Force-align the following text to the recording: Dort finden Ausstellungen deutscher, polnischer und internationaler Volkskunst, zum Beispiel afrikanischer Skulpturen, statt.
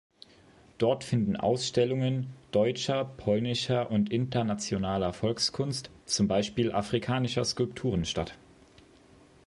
Dort 0.79 1.03
finden 1.03 1.35
Ausstellungen 1.35 2.33
deutscher, 2.51 3.05
polnischer 3.05 3.91
und 3.91 4.11
internationaler 4.11 5.13
Volkskunst, 5.13 5.91
zum 6.07 6.27
Beispiel 6.27 6.71
afrikanischer 6.71 7.45
Skulpturen, 7.45 8.03
statt. 8.05 8.35